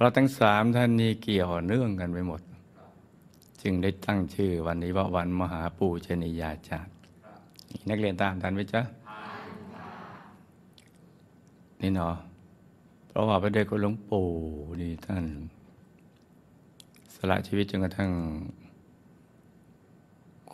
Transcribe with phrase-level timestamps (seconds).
[0.00, 2.40] ราะทั้งสามท่านนี้เกี่ยวเนื่องกันไปหมด
[3.62, 6.94] จึงได้ตั้งชื่อวันนี้ว่าวันมหาปูชนียาจารย์
[7.88, 8.82] นักเรียนตามทันไหมจ๊ะ
[11.80, 12.14] นี่เนาะ
[13.08, 14.28] เพราะว่าพระเดชคุณหลวงปู่
[14.80, 15.24] นี่ท่าน
[17.14, 18.10] สละชีวิตจนกระทั่ง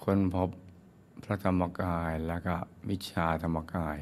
[0.03, 0.51] คนพบ
[1.25, 2.55] พระธรรมกายแล้วก็
[2.91, 3.99] วิชาธรรมกาย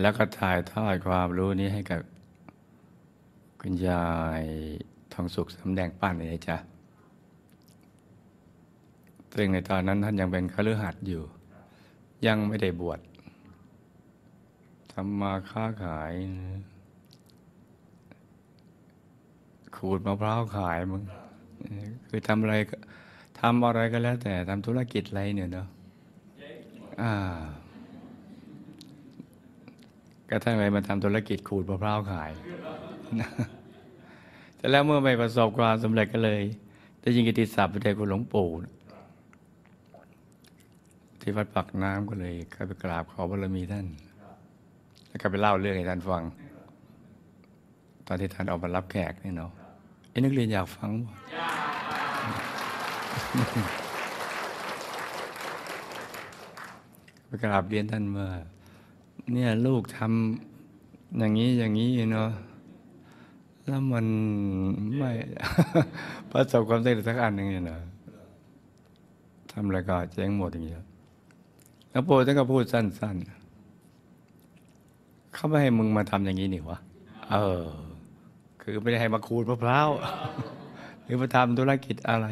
[0.00, 2.00] แล้วก็ถ่ายทอดความรู้นี้ให้กับ
[3.68, 4.08] คุณยา
[4.42, 4.44] ย
[5.12, 6.56] ทองสุขสำแดงปั้นเลยจ้ะ
[9.34, 11.22] ซึ่งในตอนนั้นท่านยังเป็นคฤหัสถ์อยู่
[12.26, 13.00] ยังไม่ได้บวช
[14.92, 16.12] ทำมาค้าขาย
[19.76, 21.02] ขูดมะพร้าวขายมึง
[22.08, 22.54] คือทำอะไร
[23.40, 25.68] ทำอะไรก็แล้วแต่ทำธุรกิจอะไรเนี่ยเนาะ
[27.02, 27.12] อ่า
[30.30, 32.32] กระทั่งไปมาทำธุรกิจขูดมะพร้าวขาย
[34.66, 36.42] แต่แล้วเมื่อไม่ประสบความสำเร็จก็เลย
[37.02, 38.48] ได้ยินกิติศัพท์ไปได้คุณหลวงปู่
[41.20, 43.86] ที่วัดปักน้ำก็เลยเข้าไปกราบขอบารมีท่าน
[45.08, 46.22] แล้วก็ไปเล่าเรื่องให้ท่านฟัง
[48.06, 49.50] ตอนที่ท่านออกมารับแขกนี่เนาะ
[50.10, 51.10] ไอ้นักเรียนอยากฟังบ่
[57.26, 58.28] ไปกราบเรียนท่านว่า
[59.32, 62.30] เนี่ยลูกทำอย่างนี้อย่างนี้เนาะ
[63.68, 64.06] แล้วมัน
[64.98, 65.10] ไม่
[66.30, 67.78] ประสบความสำเร็จสักอันหนึ่งเนี่ยนะ
[69.52, 70.84] ทำอะไรก็เจ๊งหมดอย่างเงี้ย
[71.90, 73.16] แล้วปู่ท่านก็พูดสั้น
[74.10, 76.78] ๆ เขาไม่ให้มึงมาทำอย่างนี้นี่วะ
[77.32, 77.64] เออ
[78.62, 79.88] คือไม่ได้ให้มาขูดมะพร้าว
[81.02, 82.26] หรือมาทำธุรกิจอะไร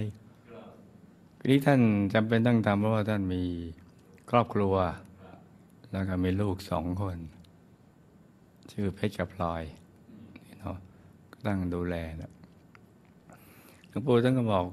[1.49, 1.81] นี่ท่าน
[2.15, 3.43] จำเป็นต้องทำเพราะว่าท่านมี
[4.31, 4.75] ครอบครัว
[5.93, 7.19] แล้วก็มีลูกสองคน
[8.71, 9.63] ชื่อเพชรกับพลอย
[11.47, 12.33] ตั้งดูแลนะ
[13.89, 14.65] หลวงปู่ท่านก็บอก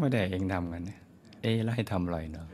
[0.00, 1.00] ไม่ได้เองทำกันเนี่ย
[1.42, 2.46] เอ๊ะแล้วให้ทำอะไรเนาะ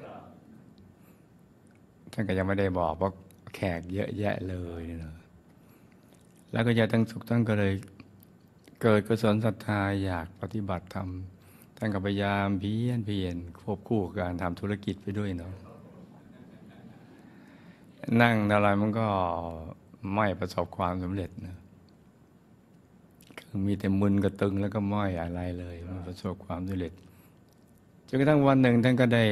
[2.12, 3.08] ท่านก็ยังไม่ได้บอกเพรา
[3.54, 5.16] แขกเยอะแยะเลยเนาะ
[6.52, 7.74] แล้วก็ยาตั้งสุขท่านก็เลย
[8.82, 11.08] เกิดกุศลศรัทธาอยากปฏิบัติธรรม
[11.76, 15.54] ท่านก็พยายามเพียรเพียรควบคู่กับการทำธุรกิจไปด้วยเนาะ
[18.20, 19.06] นั่งอะไรมันก็
[20.14, 21.56] ไม่ประสบความสำเร็จนะ
[23.56, 26.92] คือมีแต่มึนกระตึงแล้วก็ม่อยอะไรเลยไม่ประสบความสำเร็จ
[28.08, 29.24] จนกระทั่งวันหนึ่งท่านก็ได้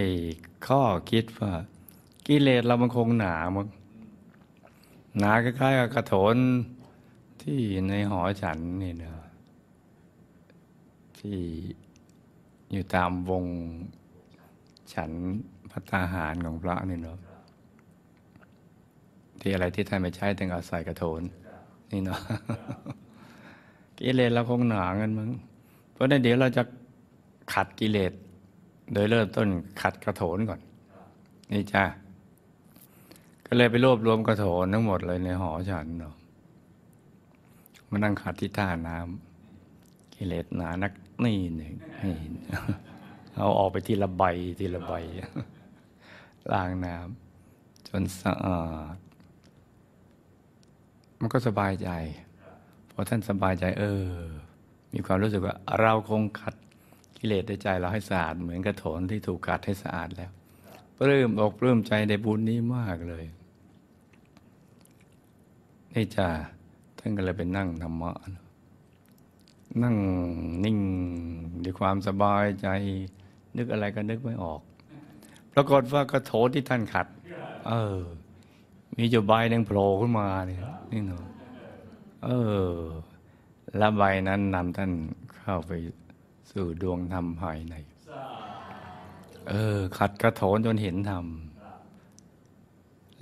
[0.66, 1.53] ข้อคิดว่า
[2.27, 3.66] กิเลสเรามันคงหนามั้ง
[5.19, 6.37] หนาคล้ายๆกับกระโถน
[7.43, 9.12] ที่ในหอฉันนี่นะ
[11.19, 11.38] ที่
[12.72, 13.44] อยู่ตามวง
[14.94, 15.11] ฉัน
[15.71, 17.19] พัตาหารของพระนี่เนาะ
[19.41, 21.22] ที่อะไรที่ท่านไม่ใช้ต้องเอาใส่กระโถน
[21.91, 22.21] นี่เนาะ
[24.02, 25.30] กิเลสเราคงหนาเงินมั้ง
[25.92, 26.62] เพราะนั้นเดี๋ยวเราจะ
[27.52, 28.12] ขัดกิเลส
[28.92, 29.48] โดยเริ่มต้น
[29.82, 30.60] ขัดกระโถนก่อน
[31.52, 31.84] นี่จ้า
[33.46, 36.14] ก็เลยไปรวบรวมกระโถนทั้งหมดเลยในหอฉันเนาะ
[37.88, 40.92] มานั่งขัดที่ท่าน้ำกิเลสหนานัก
[41.24, 41.74] นี่หนึ่ง
[43.36, 44.22] เอาออกไปทีละใบ
[44.58, 44.92] ทีละใบ
[46.52, 48.60] ล้างน้ำจนสะอา
[48.94, 48.96] ด
[51.19, 51.90] มันก็สบายใจ
[52.92, 54.06] พอท่านสบายใจเออ
[54.94, 56.54] มีความรู้สึกว่าเราคงขัด
[57.19, 60.30] กิเลสในใจเราให้สะอาดเหมือนกระโถนที่ถูกขัดให้สะอาดแล้ว
[60.97, 63.25] ปลื้มอกปลื้มใจในบุญนี้มากเลย
[65.92, 66.28] นี่จ้า
[66.98, 68.12] ท่านก็เลยไปนั่งธรรมะ
[69.82, 69.97] นั่ง
[70.64, 70.78] นิ่ง
[71.64, 72.69] ด้วยความสบายใจ
[73.56, 74.60] นึกอะไรก็นึกไม่ออก
[75.52, 77.06] ปรากฏว่ากระโถนที่ท่านขัด
[77.69, 77.98] เออ
[78.98, 80.60] มีจุใบหนึ่งโผล่ขึ้นมาเนี่ย
[80.92, 81.22] นี่เนาะ
[82.25, 82.28] เอ
[82.66, 82.71] อ
[83.78, 84.93] แล้วใบนั้นนำท่าน
[85.38, 85.72] เข้าไป
[86.53, 87.75] สู่ดวงธรรมภายใน
[89.49, 91.27] เออ ขัดกระโถนจนเห็นธรรม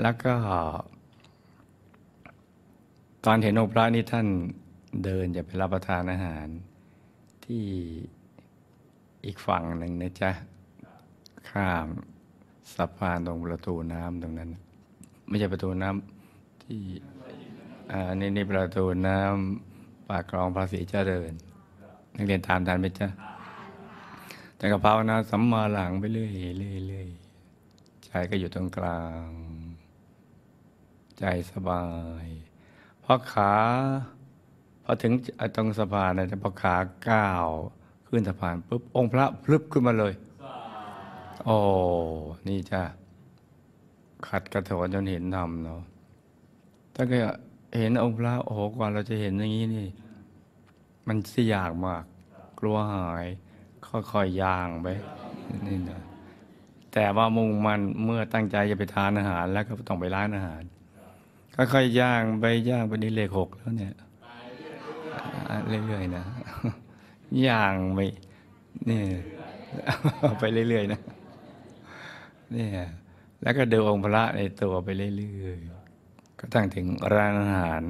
[0.02, 0.34] แล้วก็
[3.24, 4.26] ตอนเห็นองค์พระนี่ท่าน
[5.04, 6.46] เดินจะไปรับประทานอาหาร
[7.44, 7.64] ที่
[9.24, 10.30] อีกฝั่งหนึ่งนะจ๊ะ
[11.50, 11.88] ข้าม
[12.74, 14.50] สะพานตรงประตูน้ำตรงนั้น
[15.28, 16.80] ไม่ใช่ประตูน้ำที่
[17.92, 21.32] อ่านี่นี่ประตูน้ำปากคลองภาษีเจริญ
[22.16, 23.08] นักเรียนตามทันไหมจ๊ะ
[24.56, 27.08] แต่กระเพรานะสัมมาหลังไปเรื่อยเรื่อยเรื่อย
[28.04, 29.28] ใจก็อยู่ตรงกลาง
[31.18, 31.84] ใจสบา
[32.24, 32.26] ย
[33.04, 33.52] พอขา
[34.84, 35.12] พอถึง
[35.56, 36.74] ตรงสะพานนะพอขา
[37.08, 37.46] ก้าว
[38.06, 40.14] ขึ้นสะพานปุ๊บองค์พระพลึบขึ้นมาเลย
[41.44, 41.56] โอ้
[42.48, 42.82] นี่จ้ะ
[44.26, 45.80] ขัดกระโถนจนเห็นธรรมเนาะ
[46.94, 47.16] ถ้าก็
[47.78, 49.86] เห็นองค์พระโอ้โหกว่าเราจะเห็นอย่างนี้นี่
[51.08, 52.04] มันสิยากมาก
[52.58, 53.28] กลัวหาย
[54.12, 54.88] ค่อยๆย่างไป
[55.66, 56.00] นี่นะ
[56.92, 60.62] แต่ว่ามุ่งมันเมื่อตั้งใจจะไปทานอาหาร แล้วก็ต้องไปร้านอาหาร
[61.54, 63.94] ค่อยๆย่างไปย่างไปนี่เลขหกแล้วเนี่ย
[65.86, 66.24] เรื่อยๆนะ
[67.46, 68.00] ย่างไป
[68.88, 69.00] นี่
[70.40, 71.00] ไปเรื่อยๆนะ
[72.52, 72.70] เนี่ย
[73.42, 75.79] แล้วก็เดูองค์พระในตัวไปเรื่อยๆ
[76.40, 77.82] ก็ตั้งถึงร้านอาหาร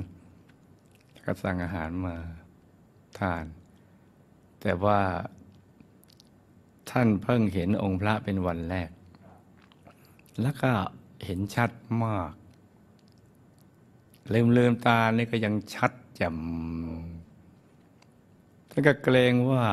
[1.25, 2.15] ก็สั่งอาหารมา
[3.19, 3.45] ทาน
[4.61, 5.01] แต่ว่า
[6.91, 8.91] ท่านเพิ่งเห็นองค์พระเป็นวันแรก
[10.41, 10.71] แล้วก็
[11.25, 11.71] เห็นชัด
[12.05, 12.33] มาก
[14.29, 16.37] เลืมลืมตานี่ก็ยังชัดจ่ม
[18.71, 19.65] ท่านก็เกรงว่า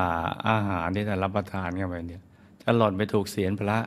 [0.47, 2.23] อาหารที่ท่านรับประทานเข้าไปเนี่ย
[2.63, 3.79] จะหล่นไปถูกเสียนพระ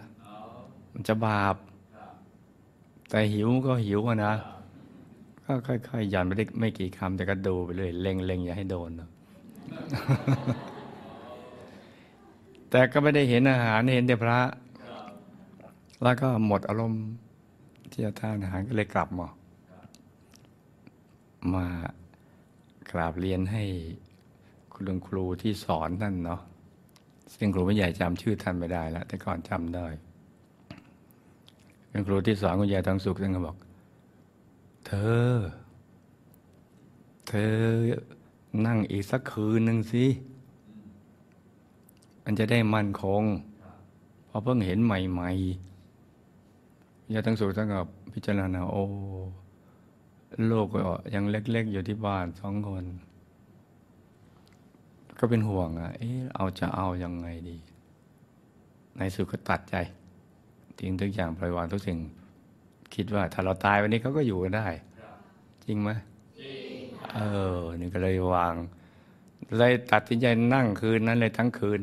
[0.92, 1.56] มันจะบาป
[3.10, 4.34] แต่หิวก็หิวนะ
[5.50, 9.08] ก็ค่อยๆยันไปได้ไม่กี่คำแต่ก็ดูไปเลยเล็งๆอย่าให้โดนนะ
[12.70, 14.40] แต่ก็ไม่ได้เห็นอาหารเห็นแต่พระ
[16.02, 17.04] แล้วก็หมดอารมณ์
[17.90, 19.28] ที่จะทานอาหารก็เลยกลับมา
[21.54, 21.66] มา
[22.92, 23.64] กราบเรียนให้
[24.72, 26.40] คุณครูที่สอนท่านเนาะ
[27.34, 29.86] ซึ่งครูไม่ใหญ่จำชื่อท่านไม่ได้แล้วแต่ก่อนจำได้
[31.88, 33.56] เป็นครูที่สอนคุณยายทองสุขท่านก็บอก
[34.86, 34.92] เธ
[35.28, 35.32] อ
[37.28, 37.54] เธอ
[38.66, 40.04] นั่งอีกสักคืนหนึ่งสิ
[42.24, 43.22] มันจะได้มั่นคง
[44.26, 48.84] เพราะเพิ่งเห็นใหม่ๆย่าทั้งสุขทั้งกับพิจารณาโอ้
[50.46, 50.78] โลกก็
[51.14, 52.84] ยังเล็ก ๆ อยู่ที่บ้านสองคน
[55.18, 57.56] ก็เป็นห่วงอะ เอ๊ะเอาจะเอายังไงดี
[58.96, 59.74] ในสุดก็ตัดใจ
[60.78, 61.98] ทิ้งทุกอย่างปล่อยวางทุกสิ่ง
[62.94, 64.66] คิดว่าถ้าเราตายวันนี้เขาก็อยู่กันได้
[65.64, 65.90] จริงไหม
[66.40, 66.82] จริง
[67.14, 67.20] เอ
[67.56, 68.54] อ นี่ก็เลยวาง
[69.56, 71.80] เลยตัดสินใจนั่งคืนนั้นเลยทั้งคืน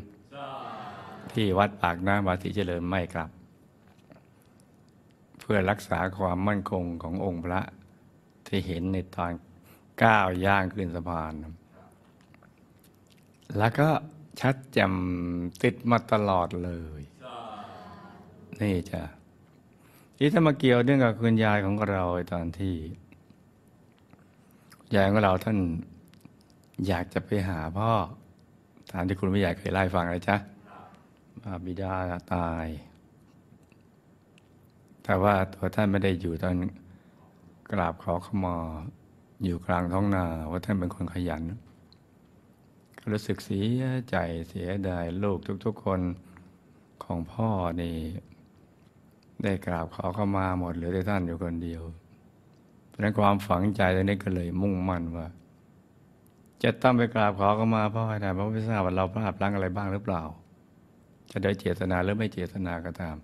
[1.31, 3.30] ที่วัดปากน้ำบาสีเจริญไม่กลับ
[5.39, 7.62] เพื่อรักษาความมั่นคงขององค์พระ
[8.48, 9.31] ที่เห็นในตอน
[10.03, 11.33] ก้าวย่างขึ้นสะพาน
[13.57, 13.89] แล้วก็
[14.42, 14.94] ชัดแจ่ม
[15.63, 17.01] ติดมาตลอดเลย
[18.62, 19.01] นี่จ้ะ
[20.17, 22.75] ที่ถ้ามาเกี่ยวเรื่องกับคุณยายของเราตอนที่
[24.95, 25.57] ยายของเราท่าน
[26.87, 27.91] อยากจะไปหาพ่อ
[28.91, 30.37] ตามที่คุณไม่ใหญ่เคยไล่ฟังเลยจ้ะ
[31.65, 31.93] บิดา
[32.33, 32.67] ตาย
[35.03, 36.55] แต่ว่าตัวท่านไม่ได้อยู่ตอน
[37.71, 38.55] กราบขอขมา
[39.43, 41.43] อยู่กลางท้องนาว่าท่านเป็นคนขยัน
[43.11, 44.15] รู้สึกเสียใจ
[44.49, 46.01] เสียดายลูกทุก ๆ คน
[47.03, 47.49] ของพ่อ
[47.81, 47.97] นี่
[49.47, 51.81] ได้กราบขอเข้ามาหมดเหลือแต่ท่านอยู่คนเดียว
[52.89, 55.27] เพราะนั้นความฝังใจตรงนี้ก็เลยมุ่งมั่นว่า
[56.63, 60.21] จะต้องไปกราบขอเข้ามาพ่อให้ได้เพราะไม่ทราบว่าเราพลาดพลั้งอะไรบ้างหรือเปล่า
[61.31, 63.15] จะได้เจตนาหรือไม่เจตนาก็ตาม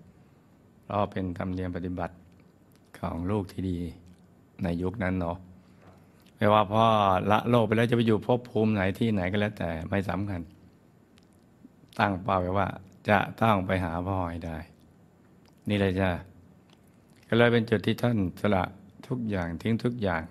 [0.82, 2.14] เพราะเป็นธรรมเนียมปฏิบัติ
[2.98, 3.78] ของลูกที่ดี
[4.62, 5.36] ในยุคนั้นเนาะ
[6.36, 6.86] ไม่ว่าพ่อ
[7.30, 10.40] ละโลกไปแล้วจะไปอยู่ภพภูมิไหนที่ไหนก็แล้วแต่ไม่สำคัญ
[11.98, 12.68] ตั้งเป้าไว้ว่า
[13.08, 14.58] จะต้องไปหาพ่อให้ได้
[15.68, 16.10] นี่เลยจ้ะ
[17.28, 18.64] ก็เลยเป็นจุดที่ท่านสละ
[19.08, 20.22] ทุกอย่างทิ้งทุกอย่าง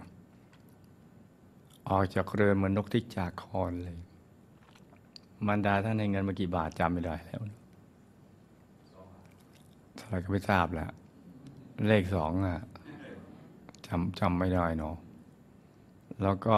[1.89, 3.97] ออกจากเรือนเหมือนนกที่จากคอนเลย
[5.47, 7.41] มันดาท่านให้เงินมากี่บาทจำไม่ได้แล้ว
[9.95, 10.91] เท่าไรก็ไม่ทราบแล้ว
[11.87, 12.61] เลขสองอะ
[13.87, 14.95] จำจำไม่ได้เนาะ
[16.21, 16.57] แล้วก็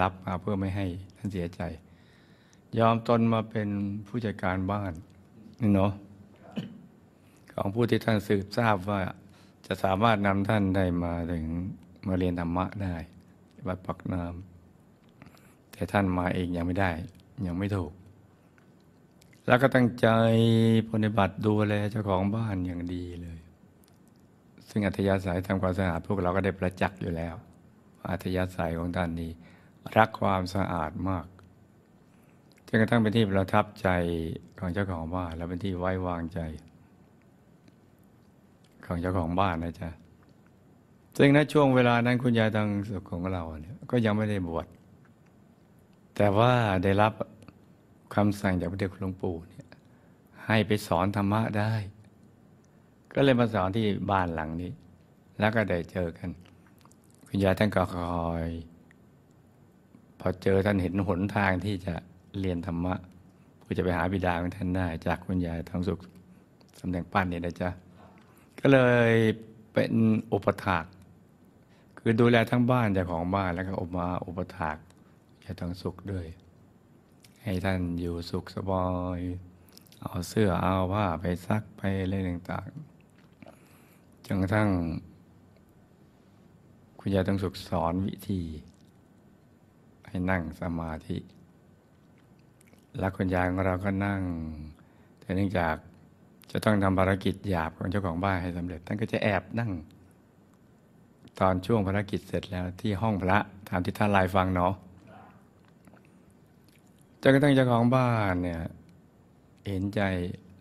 [0.00, 1.60] รับมาเพื่อไม่ให้ท่านเสียใจ
[2.78, 3.68] ยอมตนมาเป็น
[4.06, 4.92] ผู้จัดการบ้าน
[5.60, 5.92] นี่เนาะ
[7.54, 9.02] ของผู้ที่ท่านสืบทราบว่า
[9.66, 11.44] จะสามารถนำท่านได้มาถึง
[12.06, 12.96] มาเรียนธรรมะได้
[13.66, 16.92] วัดปักน้ำแต่ท่านมาเองยังไม่ได้
[17.46, 17.92] ยังไม่ถูก
[19.46, 20.08] แล้วก็ตั้งใจ
[20.90, 23.38] ปฏิบัติดูแลเจ้าของบ้านอย่างดีเลย
[24.68, 27.34] ซึ่งอัธยาศัยทำความสะอาดพวกเราก็ได้ประจักษ์อยู่แล้ว
[28.10, 29.30] อัธยาศัยของท่านนี้
[29.96, 31.26] รักความสะอาดมาก
[32.66, 33.88] จนกระทั่งเป็นที่ประทับใจ
[34.58, 36.40] ของเจ้าของบ้านและเป็นที่ไว้วางใจ
[38.86, 39.90] ของเจ้าของบ้านนะจ๊ะ
[41.16, 44.66] ซึ่งในช่วงเวลานั้นคุณยายทางสุขของเราเนี่ยก็ยังไม่ได้บวช
[46.16, 46.52] แต่ว่า
[46.84, 47.12] ได้รับ
[48.14, 49.66] คำสั่งจากพระเดชคุณหลวงปู่เนี่ย
[50.46, 51.72] ให้ไปสอนธรรมะได้
[53.14, 54.72] ก็เลยมาสอนที่บ้านหลังนี้
[55.38, 56.30] แล้วก็ได้เจอกัน
[57.26, 58.48] คุณยายท่านก็คอย
[60.20, 61.94] พอเจอท่านเห็นหนทางที่จะ
[62.40, 62.94] เรียนธรรมะ
[63.62, 65.98] ผู้จะไปหาบิดาของท่านได้ จากคุณยายทองสุข
[66.78, 67.70] สำแดงปั้นเนี่ยนะจ๊ะ
[68.66, 69.12] ก็เลย
[69.74, 69.92] เป็น
[70.32, 70.84] อุปถาก
[71.98, 74.76] คือดูแลทั้งบ้านเจ้าของบ้านแล้วก็อบมาอุปถาก
[75.44, 76.26] จะต้องสุขด้วย
[77.42, 78.86] ให้ท่านอยู่สุขสบา
[79.18, 79.20] ย
[80.00, 84.68] เอาเสื้อเอาผ้าไปซักไปอะไรต่างๆจนกระทั่ง
[87.00, 88.42] คุณยายต้องสุขสอนวิธี
[90.06, 91.18] ให้นั่งสมาธิ
[92.98, 94.22] แล้วคุณยายของเราก็นั่ง
[95.20, 95.76] แต่เนื่องจาก
[96.56, 99.70] จะต้องทำภารกิจหยาบของเจ้าของบ้านให้สำเร็จ ท่านก็จะแอบนั่ง
[101.40, 104.72] ตอนช่วงภารกิจเสร็จแล้วที่ห้องพระตามที่ท่านไลายฟังเนาะ
[107.22, 108.60] จนกระทั่งเจ้าของบ้านเนี่ย
[109.68, 110.00] เห็นใจ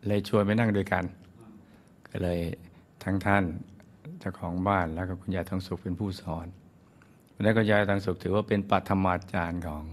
[0.08, 1.04] เลยชวนไปนั่งด้วยกัน
[2.10, 2.40] ก็เลย
[3.04, 3.44] ทั้งท่าน
[4.20, 6.48] เจ้าของบ้านแล้วก็คุณยายทองสุขเป็นผู้สอน
[7.44, 9.84] แล้วคุณยายทองสุขถือว่าเป็นปัทมาจารย์ของ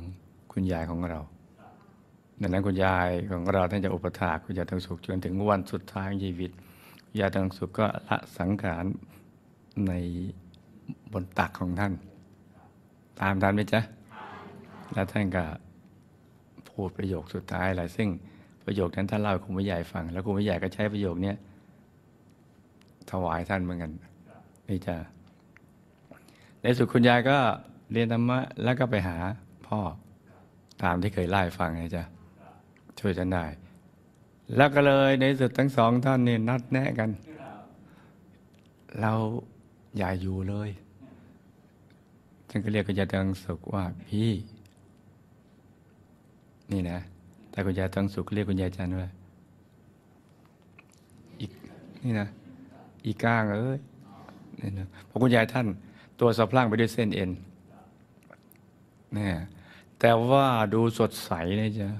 [0.52, 1.20] คุณยายของเรา
[2.40, 6.50] ดังนั้นคุณยายของเราท่านจะอุปถากคุณยายทองสุขจนถึงวันสุดท้ายของชีวิต
[7.06, 8.84] คุณยายทองสุขก็ละสังขาร
[9.88, 9.92] ใน
[11.12, 11.92] บนตักของท่าน
[13.20, 13.80] ตามทันไหมจ๊ะ
[14.92, 15.44] แล้วท่านก็
[16.68, 18.08] พูดประโยคสุดท้ายอะไรซึ่ง
[18.64, 21.32] ประโยคนั้นท่านเล่าคุณผู้ใหญ่ฟัง แล้วคุณผู้ใหญ่ก็ใช้ประโยคนี้
[23.10, 23.92] ถวายท่านเหมือนกัน
[24.68, 24.96] นี่จะ
[26.60, 27.36] ในสุดคุณยายก็
[27.92, 29.16] เรียนธรรมะแล้วก็ไปหา
[29.66, 29.80] พ่อ
[30.82, 32.04] ตามที่เคยเล่ฟังนะจ๊ะ
[33.00, 33.44] ช่วยท่านได้
[34.56, 37.10] แล้วก็เลยในสุดทั้งสองท่านนี่นัดแนะกัน
[39.00, 39.12] เรา
[39.98, 40.70] อย่าอยู่เลย
[42.48, 44.30] ท่านก็เรียกคุณยายตังสุขว่าพี่
[46.72, 46.98] นี่นะ
[47.50, 49.08] แต่คุณยายตังสุขเรียกคุณยายจันว่า
[51.40, 51.50] อีก
[52.02, 52.26] นี่นะ
[53.04, 53.78] อีก้างเอ้ย
[54.60, 55.66] นี่นะพราะคุณยายท่าน
[56.20, 57.30] ตัวสะพรั่งไปด้วยเส้นเอ็น
[59.16, 59.28] นี่
[60.00, 61.30] แต่ว่าดูสดใส
[61.60, 61.90] นะจ๊ะ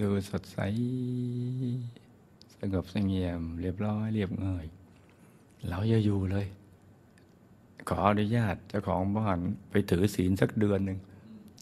[0.00, 0.58] ดูสดใส
[2.58, 4.64] สงบสงี่ยม เรียบร้อยเรียบง่าย
[5.68, 6.46] เราอย่าอยู่เลย
[7.88, 9.38] ขออนุญาตเจ้าของบ้าน
[9.70, 10.98] ไปถือศีลสักเดือนหนึ่ง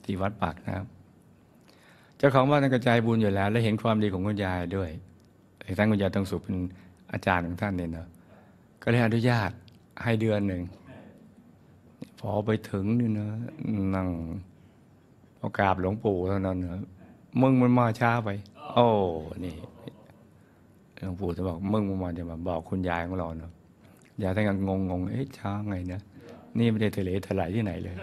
[0.05, 4.91] ที่วัดปากน้ำเจ้าของบ้านท่านกระจายบุญอยู่แล้ว และเห็นความดีของคุณยายด้วย
[5.79, 6.57] ทั้งคุณยายต้องสุขเป็น
[7.13, 8.09] อาจารย์ของท่านเนี่ยเนาะ
[8.83, 9.51] ก็เลยอนุญาต
[10.03, 10.63] ให้เดือนหนึ่ง
[12.21, 13.29] พอไปถึงนี่นะ
[13.95, 14.09] นั่ง
[15.39, 16.83] พอกราบหลวงปู่เท่านั้นเนอะ
[17.41, 18.29] มึงมันมาช้าไป
[18.75, 18.87] โอ้
[19.45, 19.57] นี่
[20.97, 23.53] หลวงปู่จะบอกมึงมันมาจะมาบอกคุณยายของเราเนาะ
[24.23, 26.01] ยายท่านก็งงงเอ๊ะช้าไงนะ
[26.59, 27.97] นี่ไม่ได้ทะเลทลายที่ไหนเลย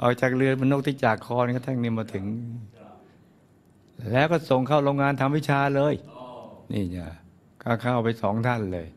[0.00, 2.24] ออกจากเรือมันนกที่จากคอนกระทั่งนี่มาถึง
[4.12, 5.94] แล้วก็ส่งเข้าโรงงานทำวิชาเลย
[6.72, 7.06] นี่จ้ะ
[7.62, 8.88] ก็เข้าไปสองท่านเลย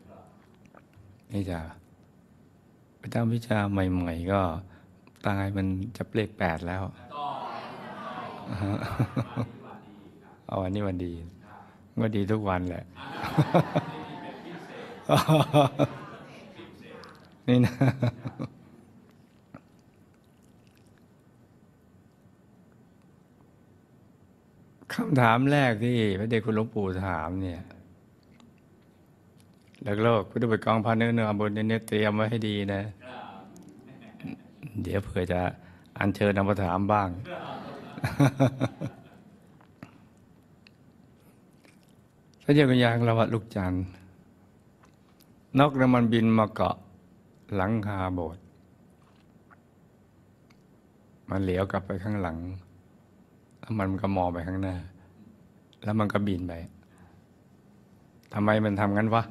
[1.32, 1.60] นี่จ้ะ
[2.98, 4.40] ไปทำวิชาใหม่ ๆ ก็
[5.26, 5.66] ตายมัน
[5.96, 6.82] จะเลขแปดแล้ว
[10.46, 11.12] เอาวันนี้วันดี
[12.02, 12.84] ก็ดีทุกวันแหละ
[17.48, 17.74] นี่นะ
[24.92, 27.60] คำถามแรกที่พระเดชคุณหลวงปู่ถามเนี่ย
[29.82, 32.82] เลิกโลกพุทธบุตรกองพันเนื้อเนื้อบนเนี่ยเตรียมไว้ให้ดีนะ
[34.82, 35.40] เดี๋ยวเผื่อจะ
[35.98, 37.08] อัญเชิญนำมาถามบ้าง
[42.42, 43.84] พระเจ้ากุญยางระวัดลูกจันทร์
[45.58, 46.76] นกน้ำมันบินมาเกาะ
[47.54, 48.42] หลังคาโบสถ์
[51.30, 52.36] มันเหลียวกลับไปข้างหลัง
[53.60, 54.76] แล้วมันก็มองไปข้างหน้า
[55.84, 56.52] แล้วมันก็บินไป
[58.34, 59.22] ทำไมมันทำงั้นวะ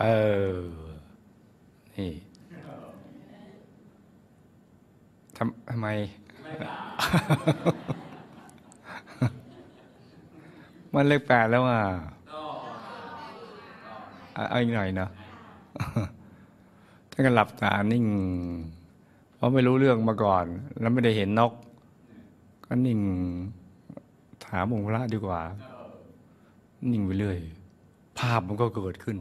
[0.00, 0.04] เอ
[0.54, 0.58] อ
[1.96, 2.12] นี่
[5.36, 5.88] ทำทำไม
[10.94, 11.80] มันเลขแปดแล้วอะ
[14.48, 15.10] เอาอีกหน่อยเนาะ
[17.10, 18.04] ท่านก็หลับตานิ่ง
[19.34, 20.44] เพราะไม่รู้เรื่องมาก่อน
[20.80, 21.52] แล้วไม่ได้เห็นนก
[22.66, 22.98] ก็นิ่ง
[24.46, 25.40] ถามองค์พระดีกว่า
[26.92, 27.38] นิ่งไปเรื่อย
[28.18, 29.16] ภาพมันก็เกิดขึ้น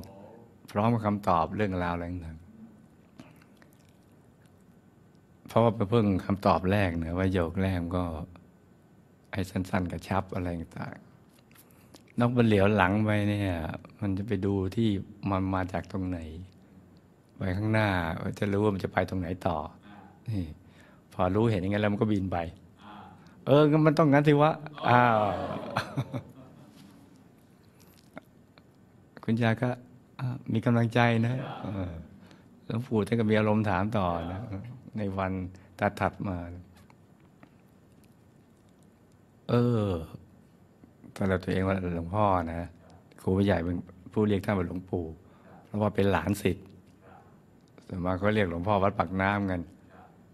[0.72, 2.46] พร้อมกับคำตอบเรื่องราวอะไรต่างๆ
[5.48, 8.04] เพราะว่าไปเพิ่งคำตอบแรกเนะว่าโยกแรกก็
[9.32, 11.11] ไอ้สั้น ๆ กระชับอะไรต่างๆ
[12.20, 13.58] นกมันเหลียวหลังไปเนี่ย
[14.02, 14.90] มันจะไปดูที่
[15.30, 16.20] มันมาจากตรงไหน
[17.38, 17.88] ไปข้างหน้า
[18.40, 19.58] จะรู้ว่ามันจะไปตรงไหนต่อ
[20.30, 20.46] นี่
[21.14, 22.38] พอรู้เห็นอย่างนั้นแล้วมันก็บินไป
[23.46, 24.52] เออมันต้องงั้นสิวะ
[24.90, 25.20] อ้าว
[29.24, 29.70] คุณยาก็
[30.54, 31.36] มีกำลังใจนะ
[32.66, 34.42] หลวงปู่ท่านก็มีอารมณ์ถามต่อนะ
[34.98, 35.32] ในวัน
[35.80, 36.38] ตัดถัดมา
[39.50, 39.54] เอ
[39.84, 39.88] อ
[41.16, 42.70] ตอนเราตัวเองว่าหลวงพ่อนะ
[43.22, 43.76] ครูผู้ใหญ่เป็น
[44.14, 45.06] ผู้เรียกท่านว่าหลวงปู่
[45.66, 46.66] เพราะว่าเป็นหลานศิษย์
[47.88, 49.62] ส่วนมากเขาเรียกหลวงพ่อวัดปากน้ำกัน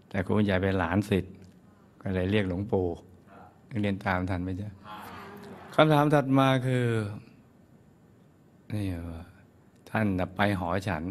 [0.08, 1.32] แต่ครูผู้ใหญ่เป็นหลานศิษย์
[2.02, 2.86] ก็เลยเรียกหลวงปู่
[3.70, 4.72] นักเรียนตามทันไหมจ๊ะ
[5.74, 6.86] คำถามถัดมาคือ
[8.72, 8.86] นี่
[9.90, 10.06] ท่าน
[10.36, 11.04] ไปหอฉัน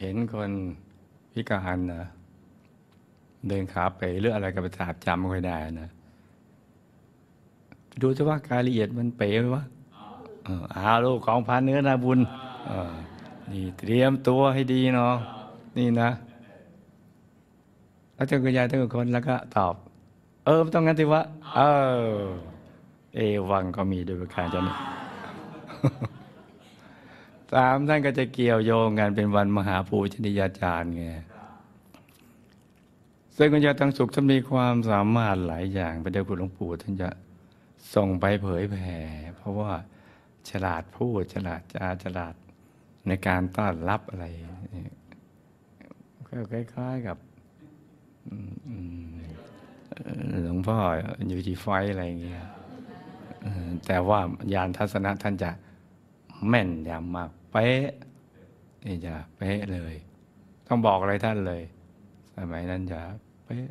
[0.00, 0.50] เห็นคน
[1.32, 2.04] พิการนะ
[3.48, 5.90] เดินขาไปเรื่องอะไรกับประสาทจำไม่ค่อยได้นะ
[8.00, 9.64] ดูจะว่ารายละเอียดมันเป๋ไหมวะ
[10.74, 12.18] อาลูกของพันเนื้อนาบุญ
[13.50, 15.14] นี่เตรียมตัวให้ดีเนาะ
[15.78, 16.10] นี่นะ
[18.14, 19.74] แล้วเจ้าคุณยายทั้งคนแล้วก็ตอบ
[20.44, 21.22] เออไม่ต้องงั้นสิวะ
[21.54, 21.60] เอ
[22.04, 22.10] อ
[23.14, 23.18] เอ
[23.50, 24.76] วังก็มีโดยประการจะนี่
[27.52, 31.02] สามท่านก็จะเกี่ยวโยงกันเป็นวันมหาภูชนียาจารย์ไง
[33.36, 37.08] ซึ่งคุณยายทั้งสุขท่านมีความสามารถหลายอย่างไปเดียวคุณหลวงปู่ท่านจะ
[37.94, 38.98] ส่งไปเผยแผ่
[39.36, 39.72] เพราะว่า
[40.50, 42.34] ฉลาดพูดฉลาดจาฉลาด
[43.06, 44.26] ในการต้อนรับอะไร
[46.28, 47.18] ก็คล้ายๆกับ
[50.42, 50.78] หลวงพ่อ
[51.28, 52.42] อยู่ที่ไฟอะไรอย่างเงี้ย
[53.86, 54.20] แต่ว่า
[54.54, 55.50] ยานทัศนะท่านจะ
[56.48, 57.84] แม่นยำมากเป๊ะ
[58.84, 59.94] นี่จะเป๊ะเลย
[60.66, 61.62] ต้องบอกอะไรท่านเลย
[62.36, 63.00] สมัยนั้นจะ
[63.44, 63.66] เป๊ะ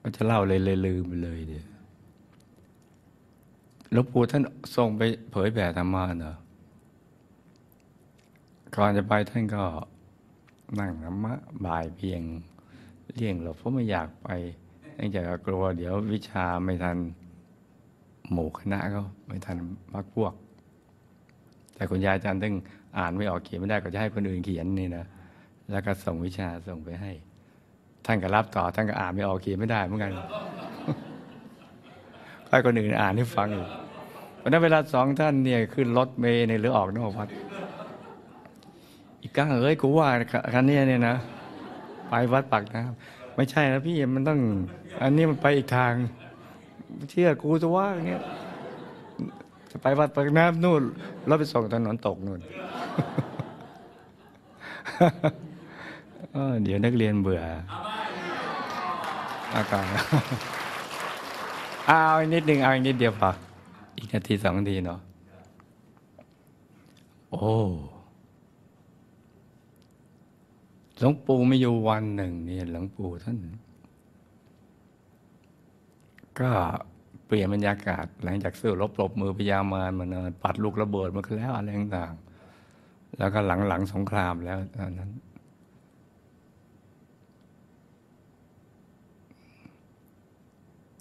[0.00, 1.64] ก็จะเล่าเลยเลยลืมไปเลยเดีย
[3.92, 4.42] หลวงปู่ท่าน
[4.76, 6.36] ส่งไปเผยแผ่ธรรมะเนอะ
[8.76, 9.64] ก่อนจะไปท่านก็
[10.78, 11.32] นั่งธรรมะ
[11.66, 12.22] บ่ายเพียง
[13.14, 14.28] เลี่ยงหลบเพราะไม่อยากไป
[14.96, 16.96] เนื่องจากกลัว เดี๋ยววิชาไม่ทัน
[18.32, 19.56] หมู่คณะก็ไม่ทัน
[19.92, 20.32] พักพวก
[21.74, 22.54] แต่คุณยายอาจารย์ตึง
[22.98, 25.04] อ่านไม่ออกเขียนไม่ได้ก็จะให้คนอื่นเขียนนี่นะ
[25.70, 27.12] แล้วก็ส่งวิชาส่งไปให้
[28.06, 30.12] ท่านก็รับต่อท่านก็อ่านไม่ออกเขียนไม่ได้เหมือนกัน
[32.48, 33.68] ให้คนอื่นอ่านให้ฟังอีก
[34.42, 37.28] วันนั้นเวลาสองท่านเนี่ยขึ้นรถเมล์ในหรือออกนอกวัด
[39.22, 40.08] อีกก้างเอ้ยกูว่า
[40.54, 41.16] คันนี้เนี่ยนะ
[42.08, 44.40] ไปวัดปักน้ำไม่ใช่นะพี่มันต้อง
[45.02, 45.92] อันนี้มันไปอีกทาง
[47.10, 48.22] เชื่อกูจะว่าอย่างเงี้ย
[49.70, 50.82] จะไปวัดปากน้ำนู่น
[51.26, 52.40] เราไปส่งถนนตกนู่น
[56.62, 57.42] เดี๋ยวนักเรียนเบื่อ
[59.54, 59.86] อากาศ
[61.86, 63.30] เอาอีกนิดหนึ่งเอาอีกนิดเดียวพอ
[63.96, 65.00] อีกนาทีสองนาทีเนาะ
[67.30, 67.50] โอ้
[70.98, 73.38] หลวงปู่ไม่อยู่วันหนึ่งเนี่ยหลวงปู่ท่าน
[76.40, 76.50] ก็
[77.26, 85.10] เปลี่ยนบรรยากาศ หลังจากเสู้รบปรบมือพยามารมาเนินปัดลูกระเบิดมาแล้วอะไรต่างๆแล้วก็หลังหลังสงครามแล้วตอนนั้น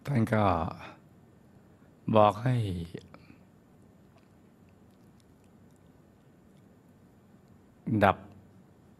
[0.06, 0.44] ท่านก็
[2.16, 2.56] บอกให้
[8.04, 8.18] ดับ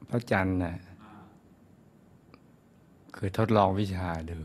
[0.10, 0.76] พระจันทร์นะ
[3.16, 4.38] คือทดลองวิชาดู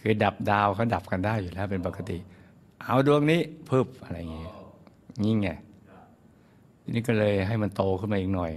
[0.00, 2.18] คือดับดาวเขาดับกันได้อยู่แล้วเป็นปกติ
[2.84, 4.52] เอาดวงนี้พึบอะไรอย่างเงี้ย
[5.22, 5.48] นี่ไง
[6.82, 8.52] ทีนี้ก็เลยให้มันโตขึ้นมาอีกหน่อย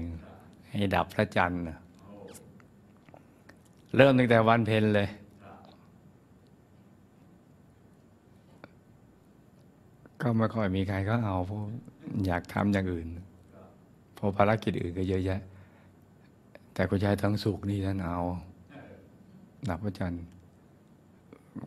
[0.70, 1.62] ให้ดับพระจันทร์
[3.96, 5.08] เริ่มตั้งแต่วันเพ็ญเลย
[10.24, 11.60] ก็ไม่ค่อยมีใครก็เอาเพราะ
[12.28, 13.08] อยากทำอย่างอื่น
[14.16, 15.42] เพราะภารกิจอื่นก็เยอะแยะ
[16.74, 18.20] แต่คุณชายทั้งสุขนี่ท่านเอา
[19.70, 20.26] ดับพระจันทร์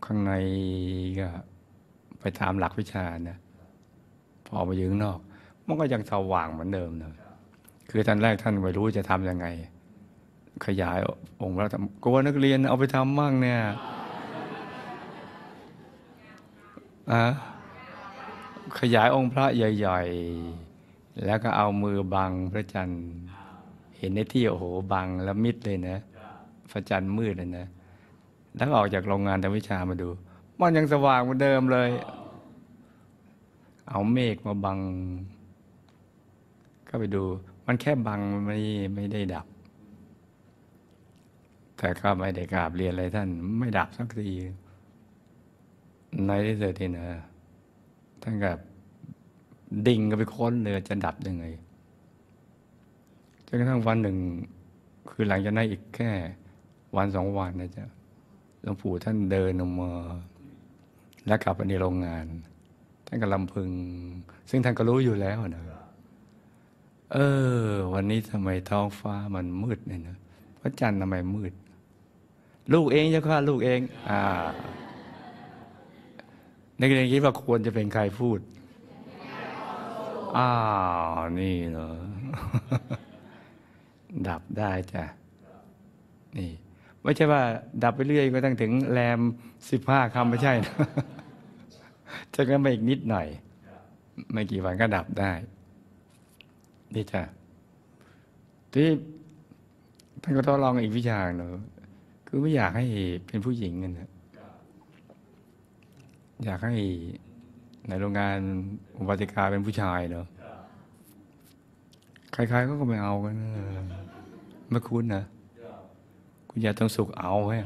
[0.04, 0.32] ข้างใน
[1.18, 1.28] ก็
[2.20, 3.38] ไปตามหลักวิชานะ
[4.46, 5.18] พอมายืงนอก
[5.66, 7.12] มันก็ยังสว่างเหมือนเดิมนะ
[7.90, 9.46] คือท่านแรกท่านไม่รู้จะทำยังไง
[10.66, 10.98] ขยาย
[11.42, 13.60] องค์พระธรรมกลัวนักเรียนเอาไปทำมั่งเนี่ย
[17.12, 17.24] อะ
[18.78, 23.04] ขยายองค์พระใหญ่ๆ แล้วก็เอามือบังพระจันทร์
[23.98, 25.98] เห็นในที่โอ้โหบังแล้วมิดเลยนะ
[26.70, 27.66] พระจันทร์มืดเลยนะ
[28.56, 30.08] แล้วออกจากโรงงานทำวิชามาดู
[30.60, 31.90] มันยังสว่างเหมือนเดิมเลย
[33.88, 34.78] เอาเมฆมาบัง
[36.88, 37.24] ก็ไปดู
[37.66, 38.58] มันแค่บังมันไม่
[38.94, 39.46] ไม่ได้ดับ
[41.76, 44.36] แต่ก็ไม่ได้กราบเรียนอะไรท่าน ไม่ดับสักที
[46.26, 47.06] ในที่สุดที่นะ
[48.28, 48.58] ท่านกับ
[49.86, 51.44] ดิ่งก็ไปค้นเลยจะดับยังไง
[53.46, 54.16] จนกระทั่งวันหนึ่ง
[55.10, 56.10] คือหลังจากนั้นอีกแค่
[56.96, 57.84] วันสองวันนะจ๊ะ
[58.62, 59.90] หลวงปู่ท่านเดินออกมา
[61.26, 62.26] แล้วกลับไปในโรงงาน
[63.06, 63.70] ท่านก็ลำพึง
[64.50, 65.62] ซึ่งท่านก็รู้อยู่แล้วนะ
[67.12, 67.18] เอ
[67.60, 70.16] อ วันนี้ทำไมท้องฟ้ามันมืดเนี่ยนะ
[70.60, 71.52] พระจันทร์ทำไมมืด
[72.72, 74.20] ลูกเองเจ้าค่ะลูกเอง อ่า
[76.80, 78.38] นักเรียนคิดว่าควรจะเป็นใครพูด
[80.36, 80.50] อ้า
[81.18, 81.90] ว นี่เหรอ
[84.28, 85.04] ดับได้จ้ะ
[86.36, 86.50] นี่
[87.02, 87.42] ไม่ใช่ว่า
[87.82, 89.20] ดับไปเรื่อยก็ตั้งถึงแรม
[89.70, 90.74] สิบห้าคำไม่ใช่นะ
[92.34, 93.26] จะก็ไปอีกนิดหน่อย
[94.32, 95.32] ไม่กี่วันก็ดับได้
[96.94, 97.22] นี่จ้ะ
[98.72, 98.88] ที่
[100.22, 101.50] ท่านก็ทดลองอีกวิชาหนึ่ง
[102.26, 102.86] คือไม่อยากให้
[103.26, 104.10] เป็นผู้หญิงกันนะ
[106.44, 106.74] อยากให้
[107.88, 108.38] ในโรงงาน
[108.98, 110.26] อุบัติการเป็นผู้ชายเนาะ
[112.32, 113.36] ใครๆก็ก็ไม่เอากัน
[114.70, 115.24] ไม่คุ้นนะ
[116.48, 117.58] คุณยายต้องสุขเอาให้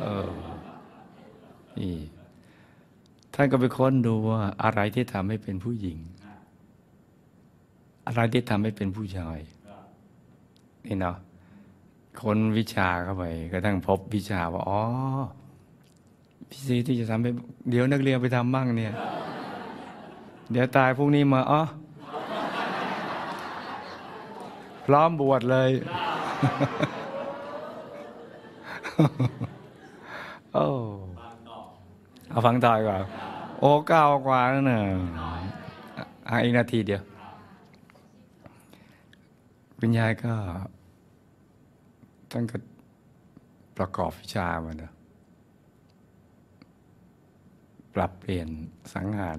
[0.00, 0.28] เออ
[1.78, 1.96] นี่
[3.34, 5.98] ท่านก็ไปค้นดูว่า อะไรที่ทำให้เป็นผู้หญิง
[8.06, 9.38] อะไรที่ทำให้เป็นผู้ชาย
[10.86, 11.16] นี่เนาะ
[12.22, 14.82] คนวิชาเข้าไปกระทั่งพบวิชาว่าอ๋อ
[16.50, 17.30] พี่ซีที่จะทำให้
[17.70, 18.94] เดี๋ยวนักเรียนไปทำบ้างเนี่ย
[20.50, 21.62] เดี๋ยวตายพรุ่งนี้มาอ๋อ
[24.86, 25.70] พร้อมบวชเลย
[30.52, 30.66] โอ้
[32.30, 33.02] เอาฟังต่อยก่อน
[33.58, 34.82] โอ้เก้ากว่าแล้วเนี่ย
[36.28, 37.02] อะอีกนาทีเดียว
[39.78, 40.32] คุณยายก็
[42.30, 42.56] ท่านก็
[43.78, 44.92] ประกอบวิชามาเนอะ
[47.96, 48.48] ปรับเปลี่ยน
[48.94, 49.38] สังหาร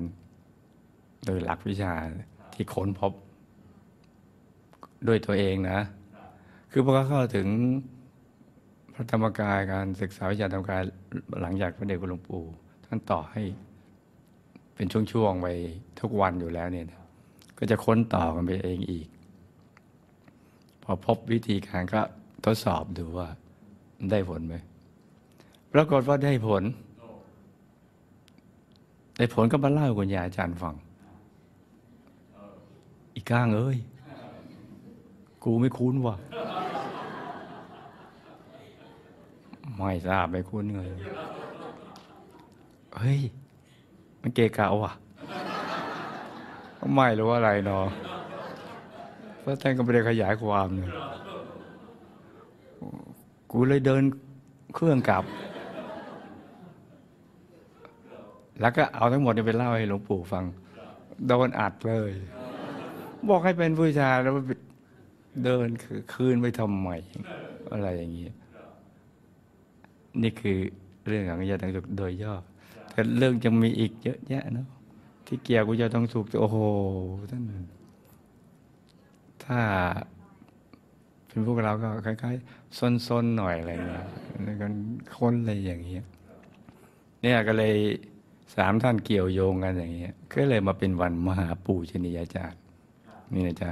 [1.26, 1.94] โดยหลักวิชา
[2.54, 3.14] ที่ค้นพบ
[5.08, 5.80] ด้วยตัวเองนะ
[6.72, 7.48] คือพอเขาเข้าถึง
[8.94, 10.82] พระธรรมกายการศึกษาวิชาธรรมกาย
[11.42, 12.44] หลังจากพระเดชคุณหลวงปู่
[12.86, 13.44] ท่านต่อให้
[14.76, 15.48] เป็นช่วงๆไป
[16.00, 16.86] ทุกวันอยู่แล้วเนี่ย
[17.58, 19.08] ก็จะค้นต่อกันไปเองอีก
[20.84, 22.02] พอพบวิธีการก็
[22.46, 23.28] ทดสอบดูว่า
[24.12, 24.56] ได้ผลไหม
[25.74, 26.64] ปรากฏว่าได้ผล
[29.18, 30.76] ได้ผลก็มาเล่าคุณยายอาจารย์ฟัง
[33.16, 33.78] อีกก้างเอ้ย
[35.44, 36.16] กูไม่คุ้นว่ะ
[39.76, 40.90] ไม่ทราบไม่คุ้นเลย
[42.98, 43.20] เฮ้ย
[44.22, 44.92] มันเกะกะว่ะ
[46.96, 47.86] ไม่รู้อะไรเนาะ
[49.40, 50.92] เพราะท่านก็ไม่ได้ขยายความเลย
[53.52, 54.04] กูเลยเดิน
[54.76, 55.24] เครื่องกลับ
[58.62, 60.46] แล้วก็เอาทั้งหมดนี้ไปเล่าให้หลวงปู่ฟัง
[61.28, 62.12] โดนอัดเลย
[63.30, 64.34] บอกให้เป็นผู้ชายแล้ว
[65.44, 65.68] เดิน
[66.14, 66.98] คืนไปทำใหม่
[67.72, 68.28] อะไรอย่างเงี้
[70.22, 70.58] นี่คือ
[71.08, 72.34] เรื่องของยาตังสุขโดยย่อ
[72.92, 74.68] แต่เรื่องจะมีอีกเยอะแยะเนาะ
[75.28, 76.58] ที่เกี่ยวกับยาตังสุขโอ้โห
[77.32, 77.44] ท่าน
[79.46, 79.60] ถ้า
[81.28, 84.06] เป็นพวกเราก็คล้ายๆซนๆหน่อยอะไรเงี้ย
[84.44, 84.68] แล้วก็
[85.18, 86.04] คนอะไรอย่างเงี้ย
[87.22, 87.76] เนี่ยก็เลย
[88.56, 92.62] สามท่านเกี่ยวโยงกันอย่างเงี้ยก็เลยมาเป็นวันมหาปู่ชนียาจารย์
[93.34, 93.72] นี่นะจ๊ะ